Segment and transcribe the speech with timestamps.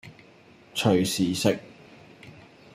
[0.73, 1.59] 隨時食